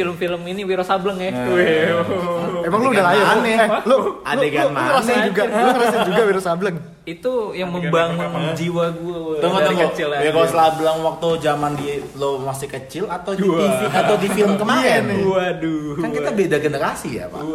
[0.00, 1.30] film-film ini Wiro Sableng ya.
[1.30, 1.52] Nah.
[1.52, 2.64] Wih.
[2.64, 3.24] Emang lu udah lahir?
[3.30, 3.56] aneh.
[3.56, 4.88] Eh, lu Adegan lu, lu, lu mana?
[4.90, 6.76] ngerasain juga, lu ngerasain juga Wiro Sableng.
[7.02, 8.52] Itu yang Adegan membangun pertama.
[8.54, 9.84] jiwa gue Tunggu dari tunggu.
[9.88, 13.58] kecil Ya kalau setelah bilang waktu zaman di lo masih kecil atau di Dua.
[13.58, 15.02] TV atau di film kemarin?
[15.02, 15.20] Iya nih.
[15.22, 15.92] Waduh.
[15.98, 17.40] Kan kita beda generasi ya, Pak.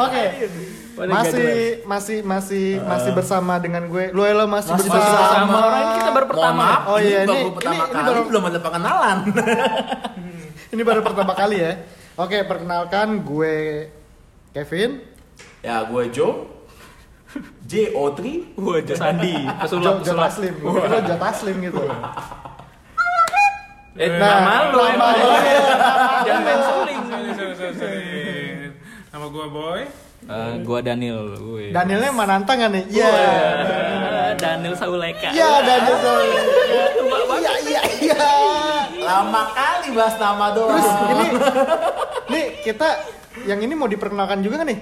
[0.00, 0.22] Oke.
[1.02, 4.10] Masih masih masih masih bersama dengan gue.
[4.10, 5.16] Lu Elo masih, Masih bersama.
[5.16, 5.56] bersama.
[5.62, 6.60] Orang ini kita baru pertama.
[6.60, 9.18] maaf, Oh iya, ini, ini- ini- ini baru- belum ada pengenalan.
[10.70, 11.82] Ini baru pertama kali ya.
[12.14, 13.90] Oke, perkenalkan gue
[14.50, 15.02] Kevin.
[15.60, 16.46] ya, gue Joe.
[17.64, 18.20] JO3
[18.56, 19.34] Wah, Jasandi.
[19.34, 20.22] Jo, Pesulap, Jo pesulap.
[20.28, 20.54] Taslim.
[20.56, 21.82] Gue kira Jo Taslim gitu.
[23.92, 25.12] Eh, Nah, nama lu nama emang.
[25.12, 25.30] lu.
[26.22, 27.00] Jangan main suling.
[27.04, 28.02] Sorry, sorry, sorry, sorry.
[29.10, 29.80] Nama gua Boy.
[30.20, 31.32] Eh, gua Daniel.
[31.40, 31.72] Wih.
[31.72, 32.84] Danielnya Manantang kan nih?
[32.92, 33.10] Iya.
[34.36, 35.32] Daniel Sauleka.
[35.32, 35.96] Iya, Daniel.
[37.40, 38.22] Iya, iya, iya.
[39.00, 40.76] lama kali bahas nama doang.
[40.76, 41.26] Terus ini
[42.28, 42.88] nih kita
[43.42, 44.80] yang ini mau diperkenalkan juga kan nih?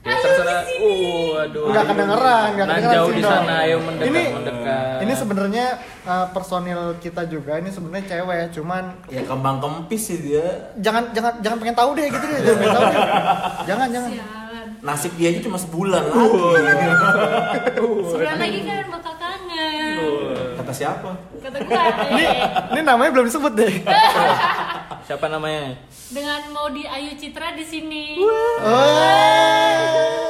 [0.00, 0.64] Ya terserah.
[0.80, 1.70] Uh, aduh.
[1.70, 4.96] Nggak kedengeran, nggak Nah, kedengeran jauh di sana, ayo mendekat, Ini mendekat.
[5.04, 5.66] ini sebenarnya
[6.02, 10.72] uh, personil kita juga ini sebenarnya cewek, cuman ya kembang kempis sih dia.
[10.80, 13.00] jangan jangan jangan pengen tahu deh gitu deh, jangan pengen tahu deh.
[13.68, 14.10] Jangan jangan.
[14.10, 14.39] Sialan.
[14.80, 16.88] Nasib dia aja cuma sebulan lagi.
[18.08, 19.96] Sebulan lagi kan bakal kangen.
[20.56, 21.10] Kata siapa?
[21.40, 21.80] Kata gue
[22.16, 22.24] Ini
[22.72, 23.74] ini namanya belum disebut deh.
[25.10, 25.74] Siapa namanya?
[26.10, 28.18] dengan mau di Ayu Citra di sini.
[28.62, 30.29] Oh.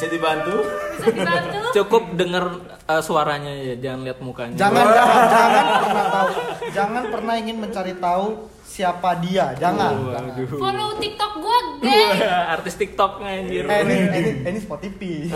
[0.00, 0.56] Bisa dibantu?
[0.96, 1.60] Bisa dibantu?
[1.76, 2.44] Cukup denger
[2.88, 4.56] eh, suaranya ya, jangan lihat mukanya.
[4.56, 6.28] Jangan jangan jangan pernah tahu.
[6.72, 8.26] Jangan pernah ingin mencari tahu
[8.64, 9.52] siapa dia.
[9.60, 9.92] Jangan.
[9.92, 10.40] jangan.
[10.40, 10.56] Waduh.
[10.56, 12.16] Follow TikTok gue, geng.
[12.16, 13.68] Wah, artis TikTok anjir.
[13.68, 15.28] Eh ini ini ini Spotify.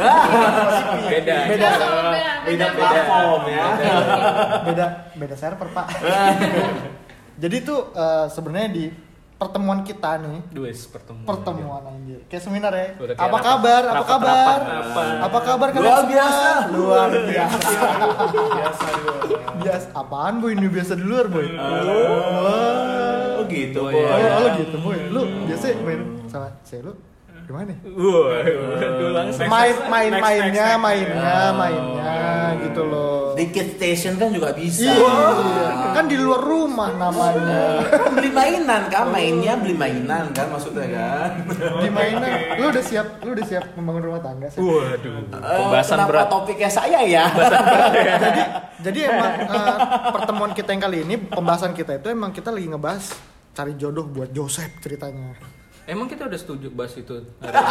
[1.12, 1.36] Beda.
[1.44, 1.68] Beda.
[2.48, 3.66] Beda platform ya.
[4.64, 5.86] beda beda server pak
[7.34, 8.84] jadi tuh eh, sebenarnya di
[9.44, 10.40] pertemuan kita nih.
[10.48, 11.24] Dua pertemuan.
[11.24, 12.20] pertemuan anjir.
[12.26, 12.88] Kayak seminar ya.
[12.96, 13.82] Kayak apa rapat- kabar?
[13.82, 14.58] Apa rapat- kabar?
[14.58, 14.80] rapat.
[14.80, 15.02] Apa?
[15.20, 16.48] apa kabar kalian Luar biasa.
[16.70, 17.68] luar biasa.
[18.50, 18.86] Biasa.
[19.54, 20.52] Biasa apaan boy?
[20.52, 21.46] Ini biasa di luar boy?
[21.52, 23.36] Wah.
[23.36, 24.00] Oh gitu, Oh, boy.
[24.00, 24.30] oh, iya.
[24.30, 24.98] oh, lo gitu boy.
[25.08, 26.94] Lu biasa main sama saya lu?
[27.44, 27.76] Gimana?
[27.84, 28.40] Wah,
[29.12, 29.44] langsung.
[29.46, 30.80] main main next, mainnya next, next.
[30.80, 31.36] mainnya
[32.54, 34.86] mainnya gitu loh Di Kid Station kan juga bisa.
[34.86, 37.82] Iya, kan di luar rumah namanya.
[37.84, 41.30] Kan beli mainan kan, mainnya beli mainan kan maksudnya kan.
[41.82, 44.62] Di mainan, lu udah siap, lu udah siap membangun rumah tangga sih.
[44.62, 45.34] Waduh.
[45.34, 46.26] Eh, Pembahasan kenapa berat.
[46.30, 47.24] topiknya saya ya?
[48.24, 48.42] jadi,
[48.80, 49.76] jadi emang eh,
[50.14, 53.04] pertemuan kita yang kali ini, pembahasan kita itu emang kita lagi ngebahas
[53.50, 55.34] cari jodoh buat Joseph ceritanya.
[55.84, 57.18] Emang kita udah setuju bahas itu?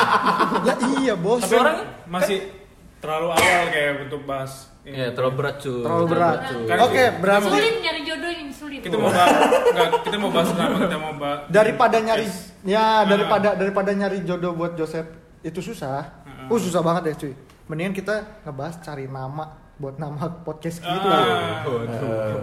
[0.67, 1.39] ya iya bos.
[1.39, 2.51] Tapi orang- masih
[2.99, 4.95] terlalu awal kayak untuk bahas ini.
[4.99, 5.81] Ya, terlalu berat cuy.
[5.83, 6.37] Terlalu berat.
[6.67, 8.79] Kan Oke, berarti Sulit nyari jodoh yang sulit.
[8.83, 9.31] Kita mau bahas
[9.71, 12.27] enggak, kita mau bahas kenapa kita mau bahas daripada nyari,
[12.67, 15.07] ya daripada daripada nyari jodoh buat Joseph
[15.39, 16.23] itu susah.
[16.51, 17.33] Oh susah banget ya cuy.
[17.71, 21.07] Mendingan kita ngebahas cari nama buat nama podcast kita.
[21.07, 22.42] Ah, gitu.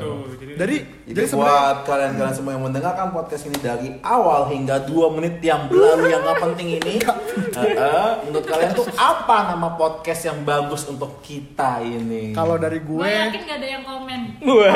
[0.51, 0.79] Jadi Dari
[1.11, 5.67] Jadi jadi buat kalian-kalian semua yang mendengarkan podcast ini dari awal hingga 2 menit yang
[5.67, 10.87] berlalu yang gak penting ini eh, eh, Menurut kalian tuh apa nama podcast yang bagus
[10.87, 12.33] untuk kita ini?
[12.35, 14.21] kalau dari Gue gue yakin gak ada yang komen.
[14.45, 14.75] Wah.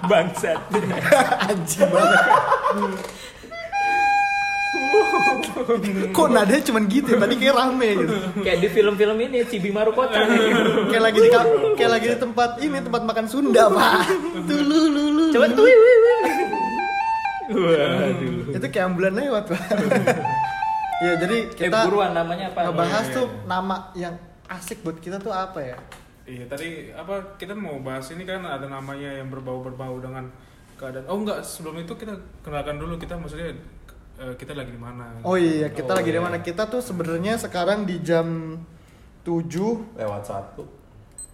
[0.10, 0.58] Bangsat.
[1.48, 2.20] anjing banget.
[6.12, 7.18] Kok nadanya cuman gitu ya?
[7.18, 8.14] Tadi kayak rame gitu.
[8.40, 10.18] Kayak di film-film ini Cibi Marukoca.
[10.90, 13.92] Kayak lagi di ka- kayak lagi di tempat ini tempat makan Sunda, Pak.
[14.44, 15.24] Tuh lu lu lu.
[15.30, 15.64] Coba tuh.
[17.50, 18.54] Waduh.
[18.54, 19.60] Itu kayak ambulan lewat, Pak.
[21.04, 22.68] ya, jadi Eh, kita buruan namanya apa?
[22.68, 24.14] ngebahas tuh nama yang
[24.46, 25.76] asik buat kita tuh apa ya?
[26.22, 30.30] Iya tadi apa kita mau bahas ini kan ada namanya yang berbau-berbau dengan
[30.76, 31.02] keadaan.
[31.06, 33.50] Oh enggak sebelum itu kita kenalkan dulu kita maksudnya
[34.20, 35.16] eh, kita lagi di mana.
[35.22, 36.22] Oh iya, kita Oh, lagi di iya.
[36.22, 36.36] mana?
[36.38, 38.56] Kita tuh sebenarnya sekarang di jam
[39.22, 40.64] 7 Lewat satu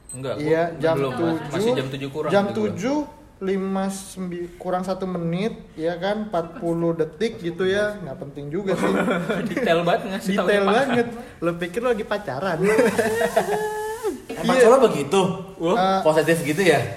[0.09, 0.39] Enggak.
[0.39, 1.53] Iya, gua jam belum, 7.
[1.53, 2.31] Masih jam 7 kurang.
[2.31, 2.73] Jam gitu gua.
[2.73, 6.57] 7 lima sembi- kurang satu menit ya kan 40
[6.97, 8.89] detik gitu ya nggak penting juga sih
[9.53, 11.07] Detail banget ngasih detail banget
[11.45, 12.57] lo pikir lo lagi pacaran
[14.41, 14.65] Emang Iya.
[15.59, 15.75] Begitu?
[15.75, 16.81] Eh, Positif gitu ya?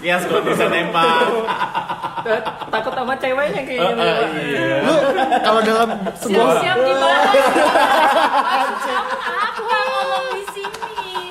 [0.00, 1.28] Iya, kalau bisa nembak
[2.72, 3.92] Takut sama ceweknya kayaknya.
[3.92, 4.28] Eh, Pak.
[4.40, 4.76] iya.
[4.80, 4.94] lu
[5.38, 7.36] kalau dalam sebuah Siap-siap dibahas.
[8.64, 10.72] Maksud kamu apa ngomong di sini?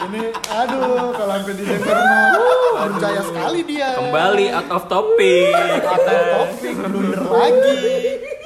[0.04, 5.50] ini aduh kalau sampai di denger mah uh, berjaya sekali dia Kembali out of topic.
[5.82, 7.74] atau topik blunder lagi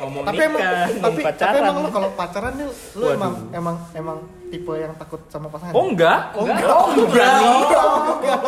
[0.07, 1.59] ngomong tapi nikah, emang ngomong tapi, tapi pacaran.
[1.59, 3.13] emang lu kalau pacaran nih lu Waduh.
[3.13, 4.18] emang emang emang
[4.48, 6.63] tipe yang takut sama pasangan Oh enggak, Oh, enggak.
[6.63, 6.71] enggak.
[6.74, 7.51] Oh, berani.
[7.51, 8.39] Oh, enggak.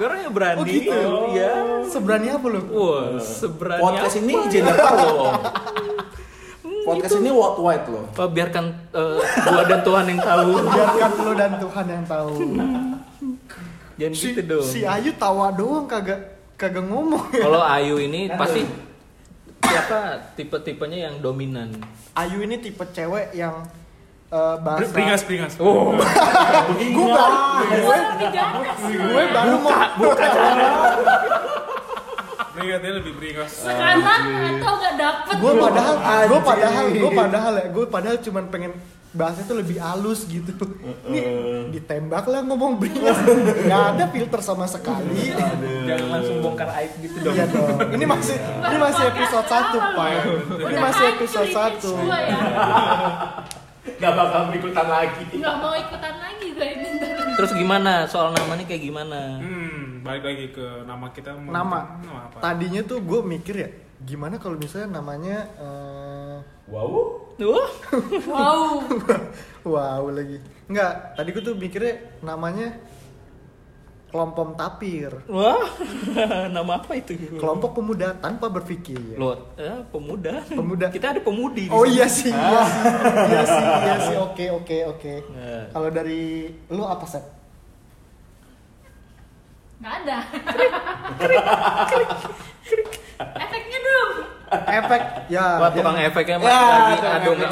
[0.06, 0.58] Orangnya berani.
[0.58, 0.98] Oh, gitu.
[1.30, 1.52] Iya.
[1.84, 4.22] seberani apa lu Wah, seberani Podcast apa?
[4.22, 5.32] ini general loh.
[6.80, 8.04] Podcast ini worldwide loh.
[8.14, 10.50] Oh, biarkan eh, gua dan Tuhan yang tahu.
[10.72, 12.30] biarkan lu dan Tuhan yang tahu
[13.98, 14.64] Jangan si, gitu dong.
[14.64, 16.16] si Ayu tawa doang kagak
[16.56, 18.64] kagak ngomong ya Kalau Ayu ini pasti
[19.64, 20.00] siapa
[20.34, 21.70] tipe-tipenya yang dominan.
[22.16, 23.64] Ayu ini tipe cewek yang
[24.30, 25.52] eh, bahasa Beringas, beringas.
[25.60, 25.94] Oh,
[26.96, 27.36] gue baru
[27.68, 27.98] gue,
[28.88, 30.12] gue baru mau
[32.50, 33.50] Beringasnya lebih beringas.
[33.62, 34.26] sekarang
[34.58, 35.94] atau nggak dapet gue padahal
[36.28, 38.72] gue padahal gue padahal ya gue padahal cuman pengen
[39.10, 40.54] bahasnya tuh lebih halus gitu
[41.10, 41.20] ini
[41.74, 43.18] ditembak lah ngomong beringas
[43.66, 45.34] nggak ada filter sama sekali
[45.82, 47.34] jangan langsung bongkar aib gitu dong.
[47.34, 50.10] iya dong ini masih ini masih episode satu pak
[50.62, 52.38] ini masih episode satu ya
[53.80, 55.24] Gak bakal ikutan lagi.
[55.40, 56.88] nggak mau ikutan lagi gue ini.
[57.36, 58.04] Terus gimana?
[58.04, 59.40] Soal namanya kayak gimana?
[59.40, 61.36] Hmm, balik lagi ke nama kita.
[61.36, 62.36] mau nama nama apa?
[62.40, 63.68] tadinya tuh gue mikir ya
[64.00, 66.36] gimana kalau misalnya namanya eh,
[66.70, 67.19] Wow.
[67.40, 67.70] Wah,
[68.28, 68.84] wow
[69.72, 70.36] wow lagi
[70.68, 72.76] nggak tadi gue tuh mikirnya namanya
[74.10, 75.62] kelompok tapir wah,
[76.54, 77.14] nama apa itu?
[77.38, 80.42] kelompok pemuda tanpa berpikir Lo, eh, pemuda.
[80.50, 80.90] Pemuda.
[80.90, 81.70] Kita ada pemudi.
[81.70, 81.94] di Oh sini.
[81.94, 82.82] iya sih, iya sih,
[83.30, 84.16] iya sih, iya sih.
[84.26, 85.14] Oke, oke, oke.
[85.30, 85.64] Nah.
[85.70, 87.22] Kalau dari lu apa sih?
[89.80, 90.18] nggak ada
[93.38, 94.10] efeknya dong
[94.50, 95.46] Efek, ya.
[95.56, 97.50] Wah, dia- tukang efeknya Ya, lagi aduh nggak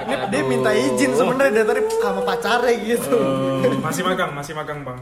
[0.00, 3.18] Ini dia minta izin sebenarnya dari tadi sama pacarnya gitu.
[3.78, 4.98] Masih magang, masih magang bang.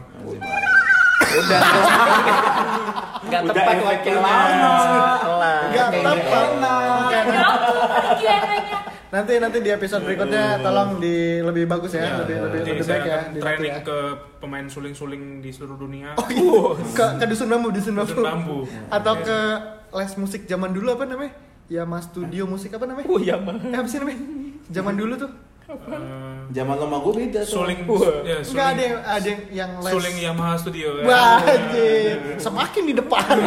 [1.29, 1.61] Udah.
[3.21, 4.19] Enggak Udah tepat waktunya.
[4.19, 4.73] lama.
[5.69, 6.47] Kayak tepat.
[9.09, 12.85] Nanti nanti di episode berikutnya tolong di lebih bagus ya, Ya, lebih lebih Jadi lebih
[12.85, 13.19] saya baik ya.
[13.25, 13.81] di training ya.
[13.81, 13.97] ke
[14.37, 16.13] pemain suling-suling di seluruh dunia.
[16.93, 18.05] ke ke dusun bambu, dusun bambu.
[18.11, 18.57] Dusun bambu.
[18.87, 19.39] Atau ke
[19.91, 21.33] les musik zaman dulu apa namanya?
[21.67, 23.05] Yama Studio Musik apa namanya?
[23.05, 23.55] Oh iya mah.
[23.55, 24.17] Eh, apa sih namanya?
[24.67, 25.31] Zaman dulu tuh.
[25.69, 27.61] Eh, Zaman lama gue beda tuh.
[27.61, 28.25] suling, Wah.
[28.25, 29.91] ya, Enggak suling, ada yang ada yang, yang les.
[29.93, 30.87] suling Yamaha Studio.
[30.97, 31.03] ya.
[31.05, 32.17] Wah, anjir.
[32.41, 33.21] Semakin di depan.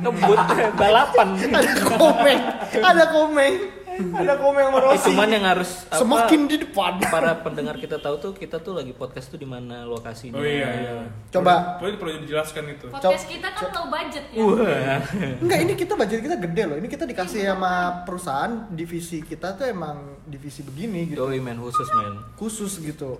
[0.00, 0.40] Ngebut
[0.74, 1.28] balapan.
[1.38, 2.40] ada komeng,
[2.74, 3.54] ada komeng,
[3.94, 6.92] ada komeng sama Eh, cuman yang harus apa, Semakin di depan.
[7.06, 10.38] para pendengar kita tahu tuh kita tuh lagi podcast tuh di mana lokasinya.
[10.38, 10.92] Oh iya iya.
[11.30, 11.78] Coba.
[11.78, 12.86] Perlu, perlu dijelaskan itu.
[12.90, 15.00] podcast kita kan low budget ya Wah.
[15.42, 16.76] Enggak, ini kita budget kita gede loh.
[16.78, 21.24] Ini kita dikasih sama perusahaan divisi kita tuh emang divisi begini gitu.
[21.26, 22.14] Doi men khusus men.
[22.34, 23.18] Khusus gitu.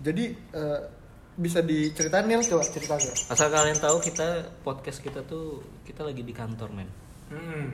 [0.00, 0.80] Jadi eh,
[1.36, 3.12] bisa diceritain Nil coba cerita aja.
[3.32, 6.88] Asal kalian tahu kita podcast kita tuh kita lagi di kantor men.
[7.30, 7.70] Hmm.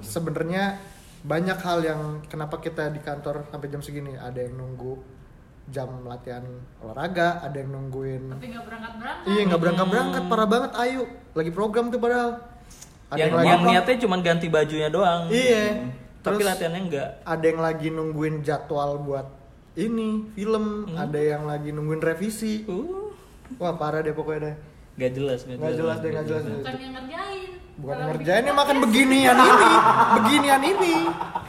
[0.00, 0.78] Sebenarnya
[1.20, 4.14] banyak hal yang kenapa kita di kantor sampai jam segini.
[4.14, 4.96] Ada yang nunggu
[5.68, 6.42] jam latihan
[6.80, 11.02] olahraga, ada yang nungguin tapi nggak berangkat berangkat Iya nggak berangkat berangkat parah banget Ayu
[11.30, 12.30] lagi program tuh padahal.
[13.06, 13.68] Ada yang yang apa?
[13.70, 15.30] niatnya cuma ganti bajunya doang.
[15.30, 15.94] Iya.
[16.20, 17.08] Tapi Terus latihannya enggak.
[17.22, 19.26] ada yang lagi nungguin jadwal buat
[19.72, 20.98] ini film, Hmm.
[20.98, 22.66] ada yang lagi nungguin revisi.
[22.66, 23.14] Uh,
[23.56, 24.56] Wah parah deh pokoknya deh.
[25.00, 26.42] Nggak jelas, Nggak jelas deh, nggak jelas.
[26.44, 27.50] bukan yang ngerjain
[27.80, 29.70] Bukan Kalau ngerjain bikin ya makan beginian ini,
[30.20, 30.96] beginian ini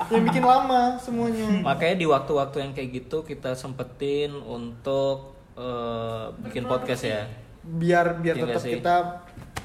[0.08, 1.48] yang bikin lama semuanya.
[1.60, 7.28] Makanya di waktu-waktu yang kayak gitu kita sempetin untuk eh, bikin podcast ya.
[7.68, 8.74] Biar biar Iya nggak tetap sih?
[8.80, 8.96] kita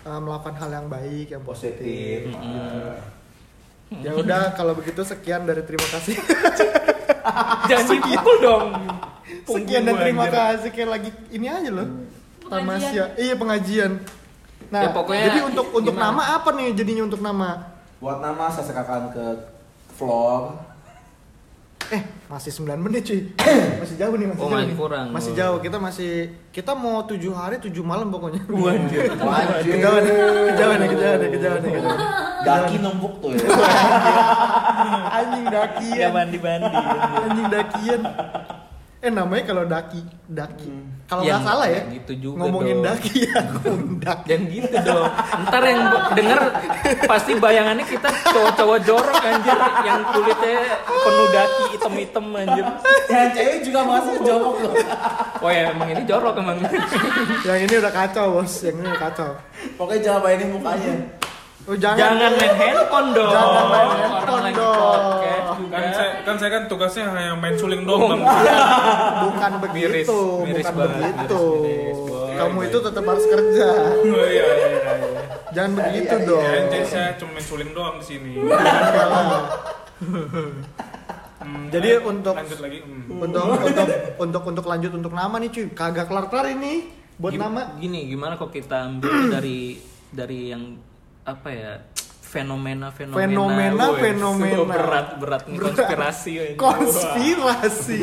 [0.07, 2.31] uh, melakukan hal yang baik, yang positif.
[2.31, 2.35] Positif.
[2.35, 4.03] Mm-mm.
[4.03, 6.19] Ya udah kalau begitu sekian dari terima kasih.
[7.71, 8.67] Jangan dipukul dong.
[9.47, 11.87] Sekian dan terima kasih kayak lagi ini aja loh.
[12.47, 13.05] Tamasya.
[13.15, 13.93] Iya pengajian.
[14.67, 16.11] Nah, Ya, pokoknya jadi untuk untuk gimana?
[16.11, 17.71] nama apa nih jadinya untuk nama?
[17.97, 19.25] Buat nama saya serahkan ke
[19.93, 20.59] floor.
[21.87, 23.31] Eh, masih 9 menit cuy.
[23.81, 24.59] masih jauh nih, masih Oh, jauh.
[24.59, 24.77] masih nih.
[24.77, 25.07] kurang.
[25.15, 25.39] Masih Oh.
[25.39, 25.59] jauh.
[25.61, 26.11] Kita masih
[26.51, 28.43] kita mau 7 hari 7 malam pokoknya.
[28.75, 29.07] Anjir.
[29.15, 29.71] Wajib.
[29.71, 30.15] Kejauhan nih,
[30.51, 32.01] kejauhan nih, kejauhan nih, kejauhan nih, kejauhan.
[32.43, 33.43] Daki numpuk tuh ya.
[35.19, 35.95] Anjing dakian.
[35.95, 36.77] Nggak mandi-mandi.
[37.23, 38.01] Anjing dakian.
[39.07, 40.67] Eh namanya kalau daki, daki.
[41.07, 41.83] Kalau Ya, nggak salah ya.
[41.95, 42.91] gitu juga ngomongin dong.
[42.91, 43.39] daki ya,
[44.03, 44.27] daki.
[44.27, 45.11] Jangan gitu dong.
[45.47, 46.41] Ntar yang denger
[47.07, 49.55] pasti bayangannya kita cowok-cowok jorok anjir
[49.87, 52.67] yang kulitnya penuh daki hitam-hitam anjir.
[53.07, 54.75] Yang cewek juga masih jorok loh.
[55.39, 56.59] Oh ya emang ini jorok emang.
[57.47, 59.31] Yang ini udah kacau bos, yang ini udah kacau.
[59.79, 60.95] Pokoknya jangan mainin mukanya.
[61.67, 63.27] Oh jangan, Jangan main handphone dong.
[63.29, 64.77] Jangan main Orang handphone lagi dong.
[64.79, 65.47] podcast.
[65.67, 68.55] Kan saya kan saya kan tugasnya hanya main suling Oh, doang bang.
[69.21, 71.43] bukan Miris, begitu, miris bukan banget, begitu.
[71.59, 73.69] miris, miris, kamu itu tetap harus kerja.
[74.07, 74.93] Oh iya iya iya.
[74.95, 75.23] iya.
[75.49, 76.29] Jangan begitu iya, iya.
[76.29, 76.45] dong.
[76.45, 78.33] Ya, jadi saya cuma main suling doang di sini.
[81.37, 82.79] Hmm, Jadi ayo, untuk- lanjut lagi.
[82.81, 83.23] Hmm.
[83.23, 83.87] Untuk untuk
[84.19, 87.77] untuk untuk lanjut untuk nama nih cuy, kagak kelar kelar ini buat Gim- nama.
[87.77, 90.75] Gini, gimana kok kita ambil dari dari yang
[91.27, 91.75] apa ya?
[92.27, 94.67] fenomena fenomena Fenomena, Woi, fenomena.
[94.75, 96.57] berat berat nih konspirasi ini.
[96.67, 98.01] Konspirasi.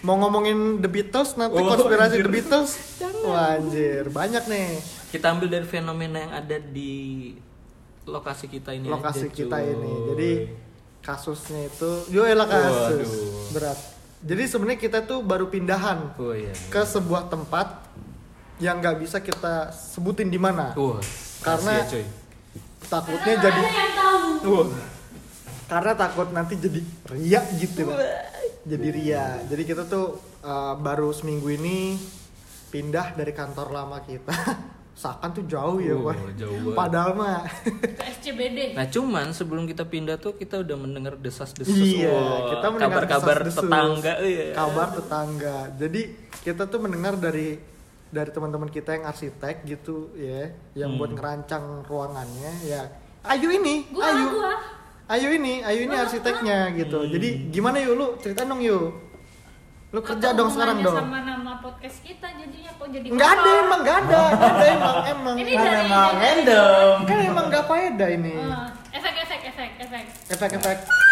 [0.00, 2.24] Mau ngomongin The Beatles nanti Oh, konspirasi anjir.
[2.24, 2.70] The Beatles.
[3.20, 4.66] Wah, anjir, banyak nih
[5.10, 6.92] kita ambil dari fenomena yang ada di
[8.02, 9.66] lokasi kita ini lokasi aja, kita cuy.
[9.68, 9.92] ini.
[10.08, 10.30] Jadi
[11.00, 13.52] kasusnya itu, yo elah kasus Waduh.
[13.52, 13.78] berat.
[14.20, 17.88] Jadi sebenarnya kita tuh baru pindahan oh iya ke sebuah tempat
[18.56, 20.72] yang nggak bisa kita sebutin di mana.
[21.42, 22.19] Karena- cuy.
[22.90, 24.50] Takutnya Karena jadi ada yang tahu.
[24.50, 24.68] Wah.
[25.64, 27.94] karena takut nanti jadi ria gitu loh.
[28.66, 29.38] Jadi ria.
[29.46, 31.94] Jadi kita tuh uh, baru seminggu ini
[32.68, 34.34] pindah dari kantor lama kita.
[35.00, 36.18] Sakan tuh jauh ya, Oh, Boy.
[36.36, 36.76] jauh banget.
[36.76, 37.40] Padahal mah
[38.02, 38.76] Ke SCBD.
[38.76, 43.36] Nah cuman sebelum kita pindah tuh kita udah mendengar desas-desus Iya, wah, kita mendengar kabar-kabar
[43.48, 44.44] tetangga iya.
[44.52, 45.56] kabar tetangga.
[45.78, 46.00] Jadi
[46.44, 47.56] kita tuh mendengar dari
[48.10, 50.98] dari teman-teman kita yang arsitek gitu ya, yang Hmm.
[50.98, 52.82] buat ngerancang ruangannya ya.
[53.22, 54.26] Ayu ini, Gua, Ayu.
[54.32, 54.52] gua.
[55.06, 57.02] Ayu ini, Ayu ini arsiteknya gitu.
[57.04, 58.94] Jadi gimana yuk lu ceritain dong yuk.
[59.90, 60.94] Lu kerja Apa dong sekarang dong.
[60.96, 64.96] sama nama podcast kita jadinya kok jadi Enggak ada emang, enggak ada, enggak ada emang,
[65.04, 65.34] emang.
[65.36, 66.94] Ini dari emang random.
[67.04, 68.34] Kan emang enggak faedah ini.
[68.38, 70.04] Eh, efek efek efek efek.
[70.30, 70.76] Efek-efek.
[70.78, 71.09] Efeknya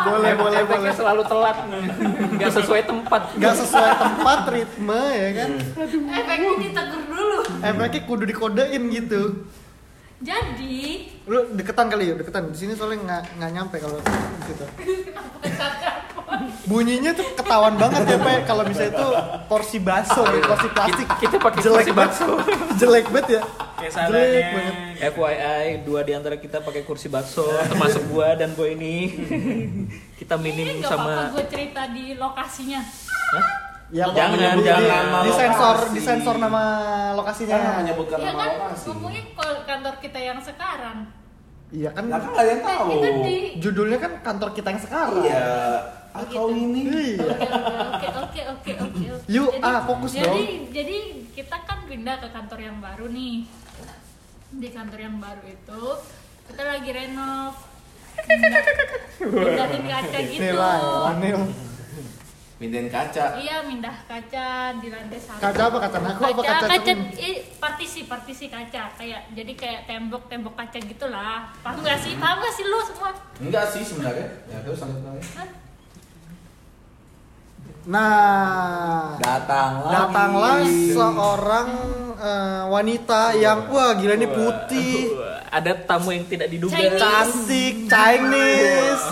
[0.00, 0.94] Boleh, boleh, Efeknya boleh.
[0.96, 1.56] selalu telat
[2.30, 5.50] nggak sesuai tempat Enggak sesuai tempat, ritme ya kan.
[6.10, 7.38] Efeknya ditegur dulu.
[7.60, 9.22] Efeknya kudu dikodein gitu.
[10.20, 12.52] Jadi Lu deketan kali yuk, deketan.
[12.52, 13.96] Di sini soalnya nggak nggak nyampe kalau
[14.44, 14.64] gitu.
[16.64, 18.44] Bunyinya tuh ketahuan banget ya, Pak.
[18.44, 19.08] Kalau misalnya itu
[19.46, 21.06] porsi bakso, ya, porsi plastik.
[21.08, 22.28] Kita- kita pakai jelek bakso.
[22.76, 23.42] jelek banget ya.
[23.80, 24.74] Jelek banget.
[25.10, 29.08] FYI dua di antara kita pakai kursi bakso termasuk gua dan boy ini
[30.20, 32.80] kita ini minim nggak apa-apa sama gue cerita di lokasinya.
[33.32, 33.46] Hah?
[33.90, 35.04] Ya, Jangan, di- jangan.
[35.10, 36.62] di- Di sensor, di sensor nama
[37.10, 37.58] Kan lokasinya.
[37.80, 38.86] menyebutkan Iya nama kan lokasi.
[39.34, 40.98] kalau kantor kita yang sekarang.
[41.70, 42.04] Iya kan.
[42.06, 42.86] Nah, kan ada yang tahu.
[42.92, 45.24] Itu di Judulnya kan kantor kita yang sekarang.
[45.24, 45.46] Iya.
[46.12, 46.54] Atau gitu.
[46.56, 46.80] ini.
[46.86, 47.26] Iya.
[47.90, 49.04] Oke oke oke oke.
[49.26, 50.38] Yuk, Jadi- ah, fokus jadi, dong.
[50.70, 50.96] Jadi
[51.32, 53.42] kita kan pindah ke kantor yang baru nih.
[54.50, 55.82] Di kantor yang baru itu
[56.46, 57.54] kita lagi renov.
[59.16, 60.42] Pindahin kaca gitu.
[62.60, 63.40] Pindahin kaca.
[63.40, 65.40] Iya, mindah kaca di lantai satu.
[65.40, 65.78] Kaca apa?
[65.80, 67.16] Kaca naku apa kaca, kaca kaca cermin?
[67.16, 72.36] eh, partisi partisi kaca kayak jadi kayak tembok tembok kaca gitulah paham gak sih paham
[72.36, 74.28] gak sih lu semua Enggak sih sebenarnya.
[74.44, 74.82] Ya terus.
[74.84, 75.48] Hah?
[77.80, 79.90] Nah, Datanglah.
[79.90, 81.68] datanglah seorang
[82.20, 85.16] eh, wanita yang wah gila ini putih,
[85.48, 87.00] ada tamu yang tidak diduga Chinese.
[87.00, 89.04] cantik, Chinese.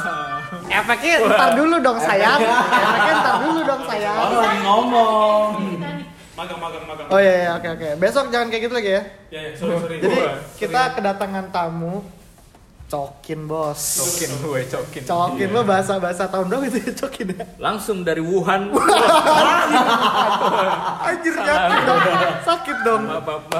[0.68, 2.40] Efeknya ntar dulu dong sayang.
[2.44, 4.16] Efeknya ntar dulu dong sayang.
[4.16, 5.48] Orang lagi ngomong.
[6.38, 7.06] Magang magang magang.
[7.10, 7.88] Oh iya, iya oke oke.
[7.98, 9.02] Besok jangan kayak gitu lagi ya.
[9.32, 9.96] Ya ya sorry sorry.
[9.98, 12.04] Jadi Wah, kita kedatangan tamu
[12.88, 14.00] Cokin bos.
[14.00, 17.44] cokin gue cokin Cokin lo bahasa bahasa tahun berapa itu ya Cokin ya?
[17.60, 18.72] langsung dari Wuhan
[21.04, 22.00] Anjir sakit dong.
[22.44, 23.02] Sakit dong.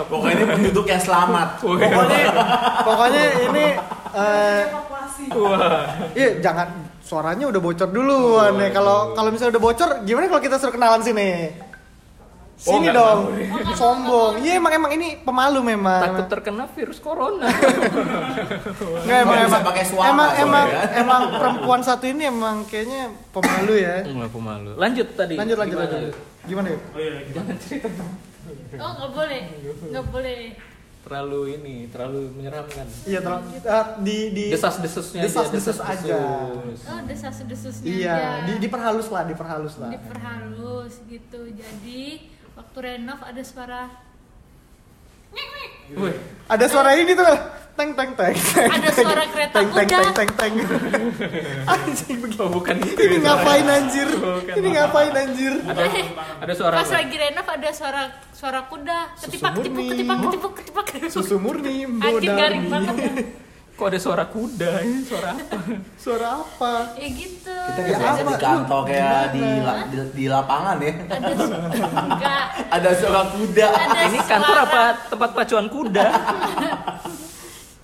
[0.09, 1.61] Pokoknya ini penduduk yang selamat.
[1.61, 2.25] Pokoknya
[2.83, 3.65] pokoknya ini
[4.17, 4.63] eh
[5.37, 5.85] wah
[6.17, 6.69] iya jangan
[7.05, 8.73] suaranya udah bocor duluan ya.
[8.73, 11.53] Kalau kalau misalnya udah bocor gimana kalau kita suruh kenalan sini?
[12.59, 13.19] Sini nggak dong.
[13.31, 13.75] mau.
[13.79, 14.33] Sombong.
[14.39, 16.03] Iya emang emang ini pemalu memang.
[16.03, 17.47] takut terkena virus corona
[19.05, 20.87] Nggak, emang emang pakai suara emang emang, kan.
[20.97, 23.97] emang perempuan satu ini emang kayaknya pemalu ya.
[24.03, 25.95] Nggak pemalu lanjut tadi Lanjut lanjut Gimana?
[25.95, 26.15] lanjut.
[26.45, 26.83] Gimana yuk?
[26.83, 27.11] Oh iya.
[27.15, 27.21] iya.
[27.31, 27.89] jangan cerita
[28.75, 29.41] oh nggak boleh
[29.87, 30.39] nggak boleh
[30.99, 36.17] terlalu ini terlalu menyeramkan Iya terlalu eh, di di desas-desusnya aja, Desas-desus aja.
[36.21, 36.81] desas-desus.
[36.85, 39.89] oh desas desusnya Iya, aja di, diperhalus lah, diperhalus lah.
[39.91, 42.05] diperhalus gitu jadi
[42.59, 43.83] waktu renov ada suara
[45.31, 46.15] nyek nyek Wih,
[46.49, 47.25] Ada suara ini tuh,
[47.73, 48.35] teng teng teng.
[48.37, 49.97] teng, Ada suara kereta teng, teng, kuda.
[49.97, 50.55] teng teng teng.
[51.73, 54.09] Anjing oh bukan itu Ini ya, ngapain anjir?
[54.11, 54.53] Bukan.
[54.53, 55.53] Ini ngapain anjir?
[55.65, 55.83] ada
[56.45, 56.97] ada suara pas apa?
[57.01, 62.35] lagi renov ada suara suara kuda ketipak ketipuk ketipak ketipuk ketipak ketipuk Susu murni, anjing
[62.37, 62.95] garing banget.
[63.79, 65.55] Kok ada suara kuda ini suara apa
[66.03, 66.73] Suara apa?
[66.95, 68.27] ya gitu Kita Ya apa?
[68.27, 70.93] di kantor kayak di, la- di, di lapangan ya.
[71.07, 72.43] ada enggak
[72.75, 73.67] Ada suara kuda.
[73.71, 76.07] Ada ini kantor apa tempat pacuan kuda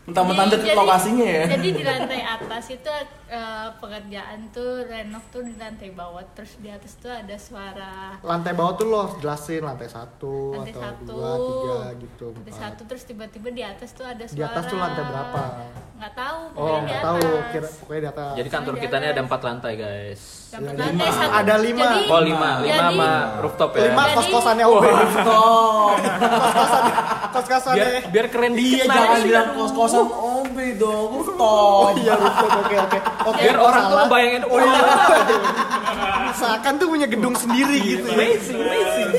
[0.04, 1.44] Mentang-mentang Jadi- deket jadi- lokasinya ya.
[1.48, 2.92] Jadi di lantai atas itu
[3.24, 8.52] eh, pekerjaan tuh renov tuh di lantai bawah, terus di atas tuh ada suara Lantai
[8.52, 12.26] bawah tuh lo harus jelasin lantai satu lantai atau satu, dua, tiga gitu.
[12.30, 12.60] lantai empat.
[12.60, 14.36] satu terus tiba-tiba di atas tuh ada suara.
[14.36, 15.40] Di atas tuh lantai berapa?
[15.94, 16.40] Nggak tahu.
[16.52, 17.20] Oh, nggak tahu.
[17.48, 18.32] Kira pokoknya di atas.
[18.36, 20.43] Jadi kantor kita ini ada empat lantai guys.
[20.54, 21.10] Dapat Ya, lantai lima.
[21.10, 21.32] satu.
[21.34, 21.82] Ada lima.
[21.84, 23.10] Jadi- Oh lima, lima jadi- sama
[23.42, 23.82] rooftop ya.
[23.84, 24.90] lima kos kosannya Ube.
[25.10, 25.96] Stop.
[27.34, 27.82] Kos kosannya.
[27.82, 31.10] Biar biar keren Iya, dikit jangan bilang kos-kosan Ombe dong.
[31.10, 31.98] Oh Stop.
[31.98, 32.98] iya rooftop oke oke.
[33.26, 33.40] Oke.
[33.40, 34.80] Biar orang tuh bayangin Oh iya.
[36.34, 38.14] Seakan tuh punya gedung sendiri gitu ya.
[38.14, 39.10] Amazing, amazing.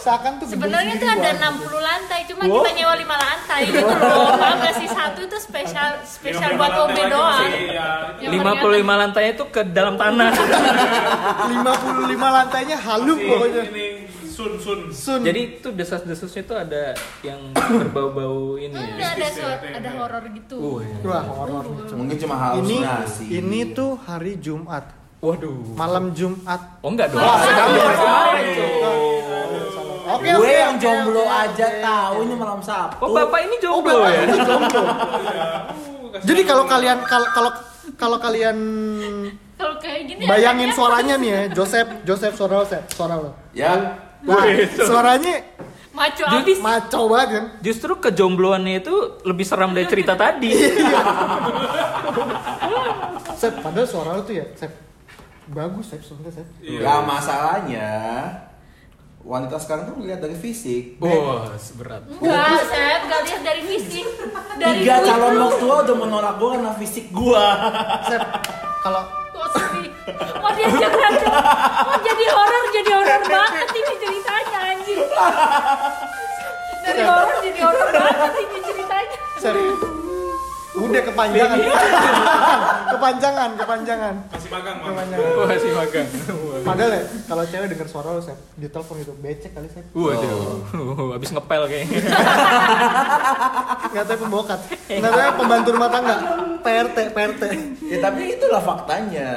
[0.00, 2.54] Seakan tuh Sebenarnya tuh ada buat- 60 lantai, cuma Wow.
[2.58, 3.96] kita nyewa 5 lantai gitu loh.
[4.40, 4.88] Paham gak sih?
[4.88, 7.44] Satu itu spesial spesial buat OB doang.
[7.46, 7.88] Iya.
[8.18, 10.32] Yang 55 lantai itu ke dalam tanah.
[11.52, 13.62] 55 lantainya halu pokoknya.
[13.68, 13.86] Ini
[14.24, 14.80] sun sun.
[14.88, 15.20] Sun.
[15.20, 19.12] Jadi itu desas-desusnya tuh ada yang berbau-bau ini ya.
[19.12, 20.56] ada suara, ada horor gitu.
[20.56, 20.96] Uh, iya.
[21.04, 21.92] Wah, horor Cok.
[21.92, 23.24] Mungkin cuma Ini halusinasi.
[23.30, 24.96] ini tuh hari Jumat.
[25.20, 25.76] Waduh.
[25.76, 26.80] Malam Jumat.
[26.80, 27.20] Oh enggak dong.
[27.20, 27.66] Wah, sudah
[30.10, 31.80] Oke, gue yang jomblo oke, aja oke.
[31.80, 33.00] tahu ini malam Sabtu.
[33.00, 34.20] Oh bapak ini Oh, jomblo Bapak ya?
[34.24, 34.82] ini jomblo.
[36.28, 37.50] Jadi kalau kalian kalau kalau
[37.94, 38.56] kalau kalian
[39.54, 43.30] Kalau kayak gini bayangin suaranya nih ya, Joseph, Joseph suara lo, Seth, suara lo.
[43.52, 44.00] Ya.
[44.20, 45.34] Nah, suaranya
[45.92, 46.58] maco abis.
[46.60, 47.44] maco banget kan?
[47.60, 50.48] Justru kejombloannya itu lebih seram dari cerita tadi.
[53.36, 54.72] Seth, padahal suara lo tuh ya, Seth.
[55.50, 56.50] Bagus, Seth, suara Seth.
[56.60, 57.88] Ya masalahnya
[59.20, 60.96] wanita sekarang tuh melihat dari fisik.
[60.98, 62.02] Wah, berat.
[62.08, 64.06] Enggak, saya enggak lihat dari fisik.
[64.56, 67.44] Dari Tiga calon mertua udah menolak gue karena fisik gue.
[68.80, 69.02] Kalau
[69.40, 69.88] Kok sedih?
[70.36, 71.28] Mau diajak aja.
[71.88, 75.00] Mau jadi horor, jadi horor banget ini ceritanya anjing.
[76.84, 79.16] Dari horor jadi horor banget ini ceritanya.
[79.40, 79.56] Seth,
[80.70, 81.58] udah kepanjangan.
[82.94, 84.14] kepanjangan, kepanjangan.
[84.30, 84.90] Masih magang, Bang.
[84.94, 85.30] Kepanjangan.
[85.34, 86.06] Wah, si magang.
[86.62, 89.88] Padahal ya, kalau cewek denger suara lo, Seth, di telepon itu becek kali, Seth.
[89.96, 92.00] Waduh, habis ngepel kayaknya.
[93.90, 94.60] Nggak tahu pembokat.
[94.86, 96.16] Nggak tahu pembantu rumah tangga.
[96.60, 97.42] PRT, PRT.
[97.88, 99.28] ya tapi itulah faktanya.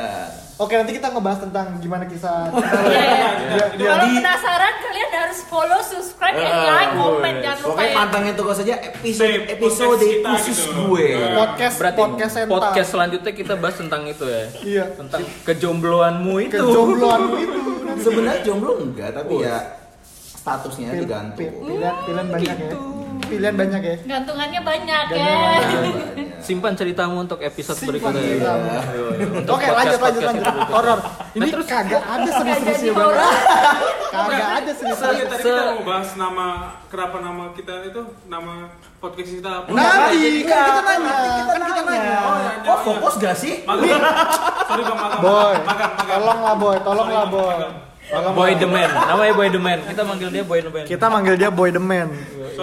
[0.56, 3.30] Oke, nanti kita ngebahas tentang gimana kisah Iya, iya.
[3.50, 7.89] dia, dia Kalau penasaran kalian harus follow, subscribe, and Ah, like, comment jangan lupa Pokoknya
[7.89, 7.98] ya.
[7.98, 10.72] pantengin terus saja episode episode podcast kita khusus gitu.
[10.80, 11.06] gue.
[11.34, 14.44] podcast Berarti podcast podcast selanjutnya kita bahas tentang itu ya.
[14.63, 14.84] Iya.
[14.94, 16.54] Tentang kejombloanmu itu.
[16.56, 17.60] Kejombloanmu itu.
[17.96, 19.58] Sebenarnya jomblo enggak, tapi ya
[20.36, 21.39] statusnya digantung.
[21.39, 22.74] pi- Pilihan, pilihan banyak ya.
[23.36, 23.96] Pilihan banyak ya.
[24.04, 25.34] Gantungannya banyak ya.
[26.48, 28.22] Simpan ceritamu untuk episode Simpan berikutnya.
[28.22, 28.54] Iya,
[29.34, 30.46] untuk Oke, lanjut lanjut lanjut.
[30.69, 31.00] Horor.
[31.32, 33.34] Ini Nah, terus- kagak ada jadi banget.
[34.06, 35.26] Kagak ada serius-serius.
[35.26, 36.48] tadi kita mau bahas nama
[36.86, 38.54] kenapa nama kita itu nama
[38.98, 39.67] podcast kita apa?
[39.69, 42.17] Nanti Iya, kan kita nanya, kita kan kita nanya.
[42.19, 43.54] Oh, ya, Kok fokus gak sih?
[45.19, 45.56] Boy,
[46.04, 47.58] tolonglah boy, tolonglah boy.
[48.12, 48.89] Boy the Man.
[48.89, 49.80] Namanya Boy the Man.
[49.82, 50.84] Kita manggil dia Boy the Man.
[50.86, 52.08] Kita manggil dia Boy the Man.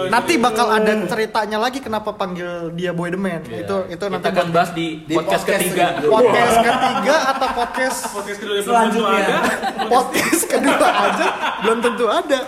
[0.07, 3.41] Nanti bakal ada ceritanya lagi kenapa panggil dia Boy the Man.
[3.43, 3.65] Iya.
[3.65, 5.85] Itu itu kita nanti akan bahas di, di podcast, podcast ketiga.
[6.13, 9.17] podcast ketiga atau podcast podcast kedua yang belum tentu Selanjutnya.
[9.17, 9.37] ada.
[9.89, 11.27] podcast kedua aja
[11.59, 12.39] belum tentu ada.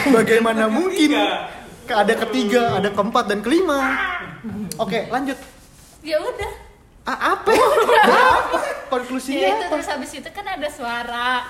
[0.00, 1.92] Bagaimana mungkin Ketiga.
[1.92, 3.78] ada ketiga, ada keempat dan kelima.
[4.78, 5.36] Oke, lanjut.
[6.00, 6.52] Ya udah.
[7.02, 7.50] Ah, apa?
[7.52, 8.58] apa?
[8.88, 9.72] Konklusinya Ya itu apa?
[9.74, 11.44] terus habis itu kan ada suara.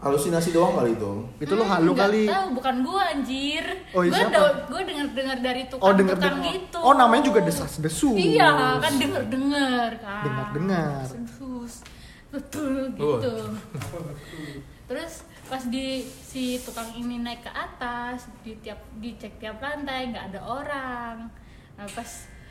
[0.00, 1.12] Halusinasi doang kali itu.
[1.44, 2.22] Itu lo halu Nggak kali.
[2.24, 3.64] Tahu, bukan gua anjir.
[3.92, 4.40] Oh, iya, gua siapa?
[4.72, 6.40] gua dengar-dengar dari Oh, denger dengar.
[6.40, 6.78] gitu.
[6.80, 8.16] Oh, namanya juga desas-desus.
[8.16, 10.24] Iya, kan denger-dengar kan.
[10.24, 11.04] Dengar-dengar.
[11.04, 11.72] Desas-desus.
[12.30, 13.34] Betul gitu.
[14.88, 15.12] Terus
[15.50, 20.40] pas di si tukang ini naik ke atas, di tiap dicek tiap lantai nggak ada
[20.40, 21.16] orang.
[21.76, 22.08] Nah, pas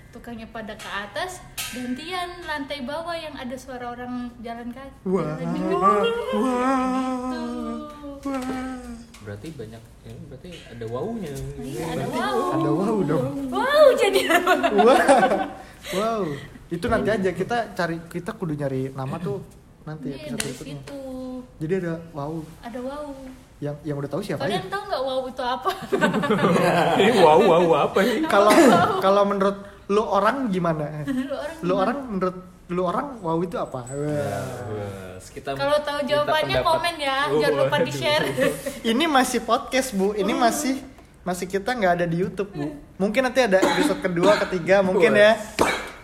[0.10, 1.38] tukangnya pada ke atas,
[1.70, 5.06] gantian lantai bawah yang ada suara orang jalan kaki.
[5.06, 5.38] Wah.
[5.38, 6.02] Wah.
[6.02, 6.42] gitu.
[9.20, 11.34] Berarti banyak ini berarti ada wownya.
[11.62, 12.38] Iya, ada wow.
[12.58, 13.26] Ada wow dong.
[13.54, 14.20] Wow, jadi
[14.82, 14.98] Wow.
[15.94, 16.22] Wow.
[16.70, 19.46] Itu nanti aja kita cari kita kudu nyari nama tuh
[19.86, 20.82] nanti Iya, episode dari berikutnya.
[20.82, 21.02] situ.
[21.60, 22.34] Jadi ada wow
[22.66, 23.06] Ada wow.
[23.60, 24.58] yang yang udah tahu siapa ya?
[24.58, 25.72] Kalian tahu nggak wow itu apa?
[27.04, 28.26] Ini wow wow apa ini?
[28.26, 28.52] Kalau
[28.98, 29.58] kalau menurut
[29.90, 31.02] lu orang gimana?
[31.10, 32.38] Lu orang Lu orang menurut
[32.70, 33.82] lu orang wow itu apa?
[33.82, 35.18] Wah.
[35.20, 36.70] Kita Kalau tahu jawabannya pendapat.
[36.70, 38.26] komen ya, jangan lupa di share.
[38.94, 40.14] Ini masih podcast bu.
[40.14, 40.78] Ini masih
[41.26, 42.78] masih kita nggak ada di YouTube bu.
[42.96, 45.34] Mungkin nanti ada episode kedua, ketiga mungkin ya.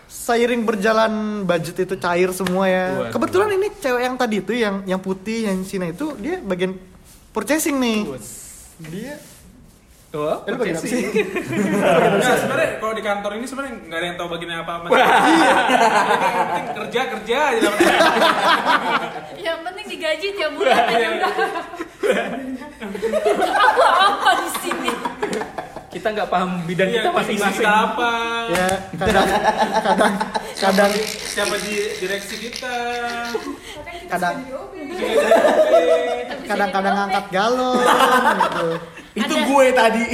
[0.06, 2.84] Seiring berjalan budget itu cair semua ya.
[2.94, 3.12] Waduh.
[3.14, 6.74] Kebetulan ini cewek yang tadi itu yang yang putih yang Cina itu dia bagian
[7.30, 8.10] purchasing nih.
[8.90, 9.14] Dia
[10.08, 11.02] Oh, Eh, lu bagian apa sih?
[12.16, 14.86] Nah, sebenarnya kalau di kantor ini sebenarnya nggak ada yang tahu bagiannya apa apa.
[14.86, 15.08] Yang
[16.46, 17.68] penting kerja kerja aja.
[19.36, 21.32] Yang penting digaji tiap bulan aja udah.
[23.66, 24.92] Aku apa di sini?
[25.88, 27.56] Kita nggak paham bidang Iya, kita masing-masing.
[27.58, 28.12] kita apa?
[28.46, 29.26] ya kadang
[29.80, 30.14] kadang
[30.54, 30.92] kadang
[31.26, 32.76] Siapa di direksi kita?
[34.06, 34.36] Kadang
[36.46, 37.78] kadang-kadang jadi angkat galon
[38.36, 38.68] gitu
[39.16, 40.04] Itu Ada- gue tadi.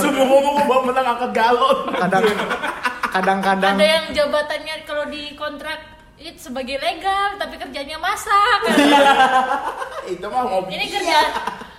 [0.00, 1.92] Suruh ngomong ngomong menang angkat galon.
[1.92, 2.24] kadang
[3.12, 5.76] kadang-kadang Ada yang jabatannya kalau di kontrak
[6.16, 8.58] itu sebagai legal tapi kerjanya masak.
[10.08, 10.72] Itu mah ngopi.
[10.72, 11.18] Ini kerja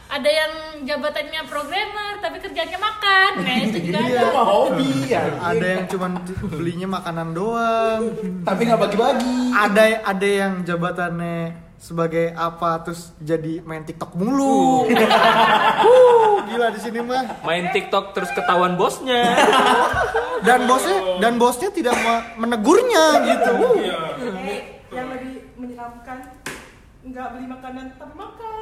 [0.09, 3.31] ada yang jabatannya programmer tapi kerjanya makan.
[3.39, 4.41] Nah, itu juga Itu ada.
[4.41, 5.21] hobi ya.
[5.37, 6.11] ada yang cuman
[6.43, 8.01] belinya makanan doang
[8.41, 9.37] Tapi nggak bagi-bagi.
[9.51, 11.37] ada ada yang jabatannya
[11.79, 14.89] sebagai apa terus jadi main TikTok mulu.
[15.79, 17.39] Uh, gila di sini mah.
[17.41, 19.23] Main TikTok terus ketahuan bosnya.
[20.39, 23.53] Dan bosnya dan bosnya tidak me- menegurnya gitu.
[23.53, 23.75] Uh.
[23.77, 23.99] Iya.
[24.89, 26.17] Yang lebih menyeramkan
[27.09, 28.55] nggak beli makanan tapi makan.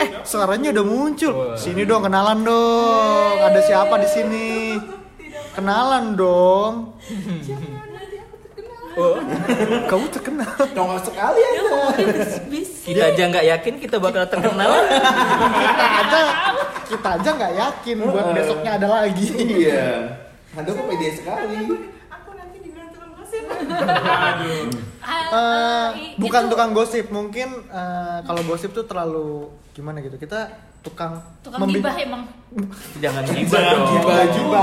[0.00, 1.34] Eh, suaranya udah muncul.
[1.56, 3.36] Sini dong kenalan dong.
[3.40, 4.76] Ada siapa di sini?
[5.56, 7.00] Kenalan dong.
[9.88, 10.52] Kamu terkenal.
[10.76, 11.62] Congok sekali Ya.
[12.84, 14.70] Kita aja nggak yakin kita bakal terkenal.
[14.84, 16.20] Kita aja
[16.90, 19.28] kita aja nggak yakin buat besoknya ada lagi.
[19.64, 20.20] Iya.
[20.52, 21.88] Anda kok pede sekali.
[22.10, 23.48] Aku nanti dibilang tukang gosip.
[23.48, 24.89] Aduh.
[25.10, 29.98] Ah, Eh, ah, i- bukan itu tukang gosip, mungkin eh, kalau gosip tuh terlalu gimana
[29.98, 30.14] gitu.
[30.16, 30.46] Kita
[30.80, 32.22] tukang tukang membi- gibah emang.
[32.96, 33.84] Jangan gibah dong.
[33.92, 34.62] gibah juga.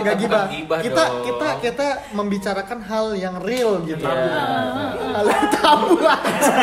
[0.00, 0.44] Nggak gibah.
[0.80, 1.22] Kita dong.
[1.22, 4.00] kita kita membicarakan hal yang real gitu.
[4.00, 4.42] Iya.
[5.12, 6.56] Hal yang tabu aja.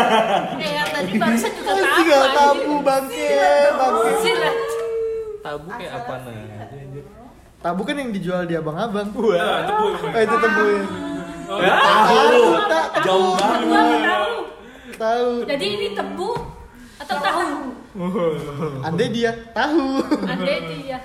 [0.58, 2.36] Eh, yang tadi barusan juga anjing.
[2.36, 3.30] tabu bangke,
[3.72, 4.34] bangke.
[5.40, 6.34] Tabu kayak apa nah?
[7.60, 9.08] Tabu kan yang dijual di abang-abang.
[9.12, 9.68] Nah,
[10.18, 10.74] itu gue.
[11.50, 11.58] Oh.
[11.58, 12.42] Tahu.
[12.70, 13.60] Tak Jauh banget.
[13.66, 14.34] Gua tahu.
[14.96, 15.30] tahu.
[15.44, 16.30] Jadi ini tebu
[17.00, 17.50] atau tahu?
[18.82, 19.86] Andai dia tahu.
[20.24, 20.98] Andai dia.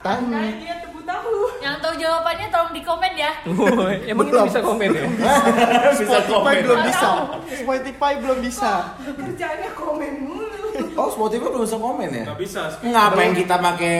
[0.00, 0.24] Tahu.
[0.26, 1.34] Nah, dia tebu tahu.
[1.60, 3.32] Yang tahu jawabannya tolong di komen ya.
[3.44, 4.48] Woi, Emang Belum.
[4.48, 5.04] bisa komen ya?
[5.92, 6.64] Bisa Spotify komen.
[6.64, 7.10] belum bisa.
[7.52, 8.72] Spotify belum bisa.
[9.04, 10.68] Kerjaannya komen mulu.
[10.96, 12.24] Oh, Spotify belum bisa komen ya?
[12.24, 12.62] Nggak bisa.
[12.80, 13.96] Ngapain kita pakai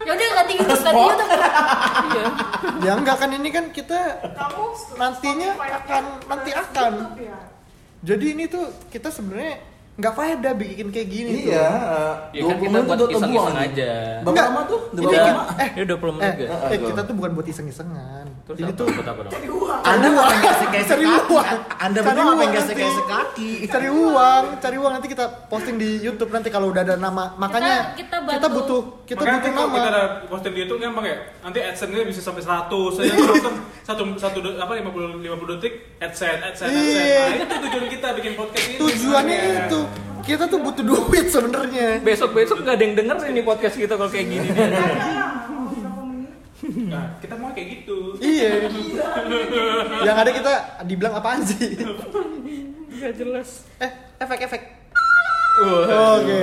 [0.00, 1.08] Ya udah ganti YouTube ganti Spot.
[1.12, 1.30] YouTube.
[2.10, 2.24] Iya.
[2.80, 4.00] Ya enggak kan ini kan kita
[4.32, 4.64] Kamu
[4.96, 6.92] Nantinya akan- nanti akan.
[7.16, 7.38] Ya?
[8.00, 9.60] jadi ini tuh kita sebenarnya
[9.94, 11.52] nggak faedah bikin kayak gini tuh.
[11.52, 11.68] Iya,
[12.32, 13.90] Ya kan kita buat iseng-iseng aja.
[14.18, 14.46] Berapa Enggak.
[14.46, 14.80] lama tuh?
[14.88, 15.42] Udah berapa lama?
[15.54, 16.48] eh, Ini 20 menit eh, ya?
[16.66, 18.26] eh, kita tuh bukan buat iseng-isengan.
[18.50, 18.80] Terus Jadi apa?
[18.82, 19.32] tuh Buat apa dong?
[19.80, 21.30] Anda ngapain gesek-gesek cari kaki?
[21.30, 21.58] uang.
[21.78, 23.14] Anda Cari berdua ngapain uang gesek-gesek nanti.
[23.14, 23.50] kaki?
[23.64, 27.24] Cari uang, cari uang nanti kita posting di YouTube nanti kalau udah ada nama.
[27.36, 28.48] Makanya kita kita, bantu.
[28.52, 29.76] butuh kita Makanya butuh kalau nama.
[29.76, 31.16] kita ada posting di YouTube gampang ya.
[31.40, 32.90] Nanti AdSense-nya bisa sampai 100.
[32.90, 36.98] Saya nonton satu satu apa 50 50 detik AdSense AdSense AdSense.
[36.98, 37.22] Iya.
[37.22, 38.76] Nah, itu tujuan kita bikin podcast ini.
[38.76, 39.62] Tujuannya sebenarnya.
[39.64, 39.80] itu.
[40.20, 41.86] Kita tuh butuh duit sebenarnya.
[42.02, 44.48] Besok-besok nggak ada yang denger ini podcast kita kalau kayak gini.
[44.50, 46.04] Mau?
[46.60, 47.98] Nah, kita mau kayak gitu.
[48.24, 48.50] Iya.
[50.08, 50.52] Yang ada kita
[50.88, 51.76] dibilang apaan sih?
[52.96, 53.68] Gak jelas.
[53.76, 54.62] Eh, efek-efek.
[55.60, 56.40] Oke.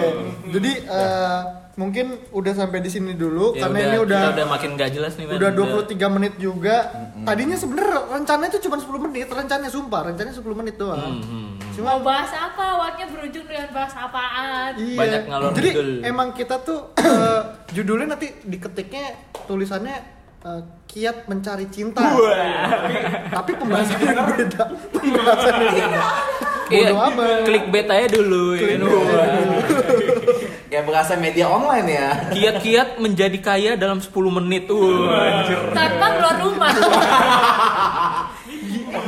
[0.53, 1.39] Jadi eh,
[1.77, 5.13] mungkin udah sampai di sini dulu Ya karena ini udah kita udah makin gak jelas
[5.13, 6.77] nih udah 23 menit juga.
[7.25, 11.01] Tadinya sebenarnya rencananya itu cuma 10 menit, rencananya sumpah, rencananya 10 menit doang.
[11.01, 11.49] Hmm, hmm.
[11.73, 12.63] Cuma Mau bahas apa?
[12.77, 14.71] Awalnya berujung dengan bahas apaan?
[14.77, 14.97] Iya.
[14.97, 15.89] Banyak ngalor Jadi ngidul.
[16.05, 17.41] emang kita tuh eh,
[17.73, 19.05] judulnya nanti diketiknya
[19.45, 20.16] tulisannya
[20.47, 22.01] eh, kiat mencari cinta.
[23.27, 24.63] Tapi pembahasannya beda.
[24.95, 26.01] Pembahasannya beda.
[26.67, 27.47] Iya, amat.
[27.47, 28.59] clickbait aja dulu.
[28.59, 28.75] ya.
[30.67, 32.07] Ya berasa media online ya.
[32.27, 34.67] Kiat-kiat menjadi kaya dalam 10 menit.
[34.67, 35.59] Anjir.
[35.71, 36.71] Tanpa keluar rumah.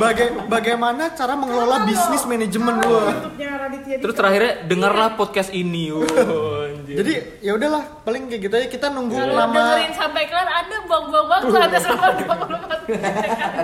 [0.00, 5.92] Baga- bagaimana cara mengelola bisnis manajemen Raditya Terus terakhirnya dengarlah podcast ini.
[5.92, 6.59] Anjir.
[6.92, 9.54] Jadi ya udahlah, paling kayak gitu aja kita nunggu Kalau nama.
[9.54, 13.00] dengerin sampai kelar, Anda buang-buang waktu Anda selama 24 menit.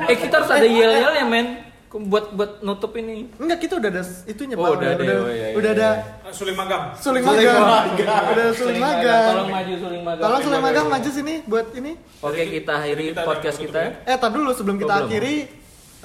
[0.07, 1.47] eh kita harus ada yel-yel ya men.
[1.89, 3.33] Buat buat nutup ini.
[3.35, 4.71] Enggak, kita udah ada itunya Oh, Pak.
[4.75, 5.89] udah ada, udah, oh, iya, iya, udah ada
[6.29, 6.83] Suling magang.
[6.95, 7.65] suling Suling magang.
[7.65, 8.25] magang.
[8.29, 9.25] Udah suling magang.
[9.27, 10.23] Tolong maju suling magang.
[10.23, 11.93] Tolong suling magang maju sini buat ini.
[12.21, 13.79] Oke kita akhiri Kita ada podcast kita.
[13.81, 13.91] ya.
[14.05, 15.09] Eh, tar dulu sebelum kita Oh, belum.
[15.09, 15.35] akhiri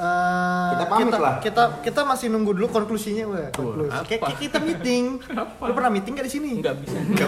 [0.02, 1.36] eh, Kita pamit kita, lah.
[1.38, 3.50] kita kita masih nunggu dulu konklusinya, wah.
[3.54, 3.94] Konklusi.
[3.94, 4.06] apa?
[4.10, 5.04] Kayak kayak kita meeting.
[5.62, 6.52] Lu pernah meeting gak di sini?
[6.58, 6.98] Enggak bisa.
[6.98, 7.28] Enggak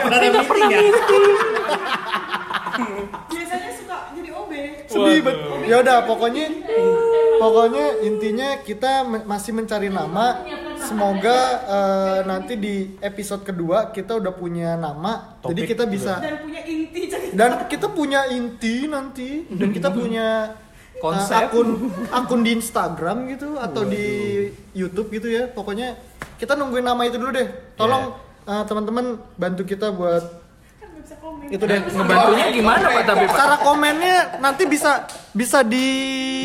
[0.00, 0.80] pernah ada meeting ya.
[3.28, 4.52] Biasanya suka jadi OB.
[4.88, 5.68] Sedih banget.
[5.68, 6.44] Ya udah, pokoknya
[7.42, 10.46] pokoknya intinya kita masih mencari nama
[10.78, 16.38] semoga eh, nanti di episode kedua kita udah punya nama jadi Topik kita bisa dan
[16.42, 20.54] punya inti cerita dan kita punya inti nanti dan kita punya
[21.02, 21.50] eh, Konsep.
[21.50, 21.68] akun
[22.14, 24.06] akun di Instagram gitu atau di
[24.70, 25.50] YouTube gitu ya.
[25.50, 25.98] Pokoknya
[26.38, 27.50] kita nungguin nama itu dulu deh.
[27.74, 28.14] Tolong
[28.46, 30.22] eh, teman-teman bantu kita buat
[30.78, 31.11] kan nggak bisa komen
[31.48, 33.36] itu deh Ngebantunya gimana Pak tapi Pak?
[33.36, 35.88] cara komennya nanti bisa bisa di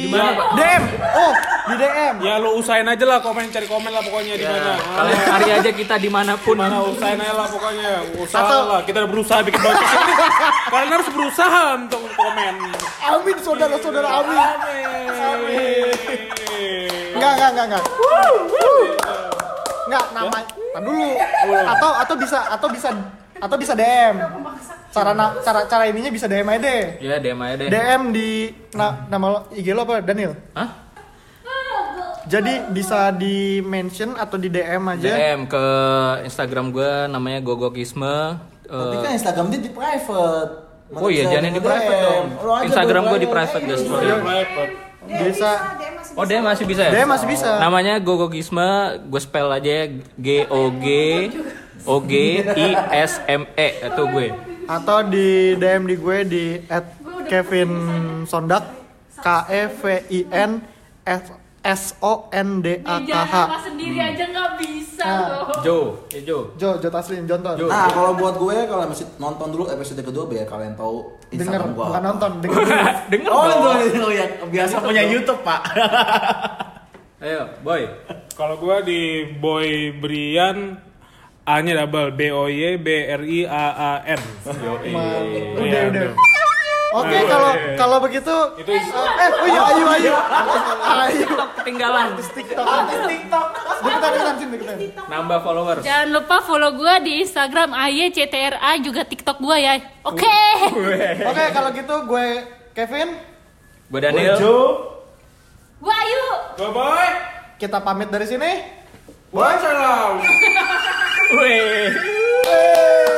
[0.03, 0.47] Di mana, Pak?
[0.53, 1.33] DM oh
[1.67, 4.73] di DM Ya lo usahain aja lah komen cari komen lah pokoknya di mana.
[4.77, 6.55] Kalian cari aja kita di mana pun.
[6.55, 7.91] Mana usahain aja lah pokoknya.
[8.15, 8.81] Usaha Atau- lah.
[8.81, 10.13] Kita udah berusaha bikin podcast ini.
[10.69, 12.53] Kalian harus berusaha untuk komen.
[13.03, 14.37] amin saudara-saudara amin
[15.17, 15.91] Amin.
[17.13, 17.83] Enggak, enggak, enggak, enggak.
[19.87, 20.39] Enggak, nama
[20.77, 21.09] dulu.
[21.67, 22.89] Atau atau bisa atau bisa
[23.37, 24.15] atau bisa DM.
[24.87, 26.83] Cara na- cara cara ininya bisa DM aja deh.
[26.99, 27.67] Ya DM aja deh.
[27.67, 28.29] DM di
[28.71, 30.33] na- nama lo IG lo apa Daniel?
[30.53, 30.69] Hah?
[32.27, 35.07] Jadi bisa di mention atau di DM aja.
[35.07, 35.65] DM ke
[36.23, 38.35] Instagram gue namanya Gogokisme.
[38.61, 40.51] Tapi Eh, kan Instagram dia di private.
[40.87, 41.63] Mana Oh iya, jangan di DM?
[41.63, 42.25] private dong.
[42.63, 43.83] Instagram gua di private, guys.
[43.83, 44.15] iya.
[45.23, 45.51] Bisa.
[46.11, 46.91] oh DM masih bisa ya?
[46.93, 47.49] DM masih bisa.
[47.59, 48.69] Namanya Gogokisme,
[49.07, 50.87] gue spell aja G O G
[51.83, 52.11] O G
[52.41, 54.27] I S M E itu gue.
[54.65, 56.45] Atau di DM di gue di
[57.23, 57.69] @kevin
[58.23, 58.63] sondak
[59.15, 60.51] K E V I N
[61.03, 61.23] S
[61.59, 63.35] S O N D A K Jangan H.
[63.65, 65.45] sendiri aja nggak bisa Nah.
[65.45, 65.61] loh.
[65.61, 65.77] Jo,
[66.09, 66.37] ya Jo.
[66.55, 67.53] Jo, Jo Taslim, Jonton.
[67.55, 67.67] Jo.
[67.67, 71.69] Nah, kalau buat gue kalau masih nonton dulu episode kedua biar kalian tahu Denger, Instagram
[71.71, 71.85] gua.
[71.87, 72.75] bukan nonton, denger dulu.
[73.07, 75.61] Dengar Oh, itu ya biasa punya YouTube, Pak.
[77.23, 77.81] Ayo, boy.
[78.33, 79.01] Kalau gua di
[79.33, 80.77] Boy Brian
[81.47, 84.19] A-nya double B O Y B R I A A N.
[84.43, 84.51] Iya,
[85.55, 86.11] udah udah udah.
[86.91, 87.75] oke Nah, kalau iya.
[87.75, 88.83] kalau begitu Itu eh
[89.31, 90.15] oh iya ayo ayo
[91.07, 92.19] ayo Ketinggalan.
[92.19, 92.67] TikTok
[93.07, 93.47] TikTok
[93.79, 95.83] deketan deketan sini deketan Nambah followers.
[95.87, 99.73] Jangan lupa follow gue di Instagram AYCTRA juga TikTok gue ya.
[100.03, 100.39] Oke.
[101.31, 102.27] oke kalau gitu gue
[102.75, 103.07] Kevin
[103.87, 104.35] Gue Daniel.
[105.79, 106.25] Gue Ayu.
[106.59, 107.15] Bye bye.
[107.55, 108.51] kita pamit dari sini
[109.31, 110.19] Wassalam.
[111.35, 111.93] 喂。